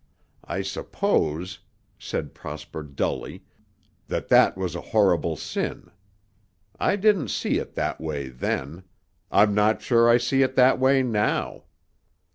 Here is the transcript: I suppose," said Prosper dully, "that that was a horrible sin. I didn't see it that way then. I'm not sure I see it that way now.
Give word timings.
I 0.45 0.63
suppose," 0.63 1.59
said 1.99 2.33
Prosper 2.33 2.81
dully, 2.81 3.43
"that 4.07 4.29
that 4.29 4.57
was 4.57 4.73
a 4.75 4.81
horrible 4.81 5.35
sin. 5.35 5.91
I 6.79 6.95
didn't 6.95 7.27
see 7.27 7.59
it 7.59 7.75
that 7.75 8.01
way 8.01 8.29
then. 8.29 8.81
I'm 9.29 9.53
not 9.53 9.83
sure 9.83 10.09
I 10.09 10.17
see 10.17 10.41
it 10.41 10.55
that 10.55 10.79
way 10.79 11.03
now. 11.03 11.65